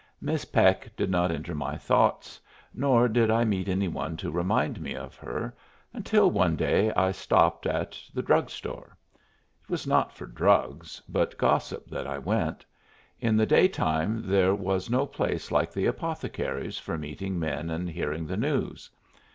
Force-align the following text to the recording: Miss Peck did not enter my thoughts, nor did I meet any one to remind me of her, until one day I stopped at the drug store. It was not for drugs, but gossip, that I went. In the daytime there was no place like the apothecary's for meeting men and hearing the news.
Miss 0.19 0.45
Peck 0.45 0.95
did 0.95 1.11
not 1.11 1.29
enter 1.31 1.53
my 1.53 1.77
thoughts, 1.77 2.39
nor 2.73 3.07
did 3.07 3.29
I 3.29 3.43
meet 3.43 3.69
any 3.69 3.87
one 3.87 4.17
to 4.17 4.31
remind 4.31 4.81
me 4.81 4.95
of 4.95 5.15
her, 5.17 5.55
until 5.93 6.31
one 6.31 6.55
day 6.55 6.91
I 6.93 7.11
stopped 7.11 7.67
at 7.67 8.01
the 8.11 8.23
drug 8.23 8.49
store. 8.49 8.97
It 9.63 9.69
was 9.69 9.85
not 9.85 10.11
for 10.11 10.25
drugs, 10.25 11.03
but 11.07 11.37
gossip, 11.37 11.85
that 11.91 12.07
I 12.07 12.17
went. 12.17 12.65
In 13.19 13.37
the 13.37 13.45
daytime 13.45 14.23
there 14.25 14.55
was 14.55 14.89
no 14.89 15.05
place 15.05 15.51
like 15.51 15.71
the 15.71 15.85
apothecary's 15.85 16.79
for 16.79 16.97
meeting 16.97 17.37
men 17.37 17.69
and 17.69 17.87
hearing 17.87 18.25
the 18.25 18.37
news. 18.37 18.89